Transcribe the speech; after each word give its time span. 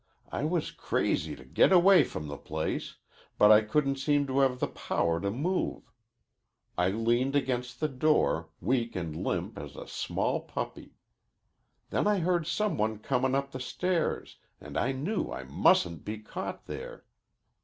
I 0.31 0.45
was 0.45 0.71
crazy 0.71 1.35
to 1.35 1.45
get 1.45 1.71
away 1.71 2.03
from 2.03 2.25
the 2.27 2.35
place, 2.39 2.95
but 3.37 3.51
I 3.51 3.61
couldn't 3.61 3.97
seem 3.97 4.25
to 4.25 4.39
have 4.39 4.59
the 4.59 4.65
power 4.65 5.21
to 5.21 5.29
move. 5.29 5.91
I 6.75 6.89
leaned 6.89 7.35
against 7.35 7.79
the 7.79 7.87
door, 7.87 8.49
weak 8.59 8.95
and 8.95 9.15
limp 9.23 9.59
as 9.59 9.75
a 9.75 9.87
small 9.87 10.39
puppy. 10.41 10.95
Then 11.91 12.07
I 12.07 12.17
heard 12.17 12.47
some 12.47 12.79
one 12.79 12.97
comin' 12.97 13.35
up 13.35 13.51
the 13.51 13.59
stairs, 13.59 14.37
and 14.59 14.75
I 14.75 14.91
knew 14.91 15.31
I 15.31 15.43
mustn't 15.43 16.03
be 16.03 16.17
caught 16.17 16.65
there. 16.65 17.05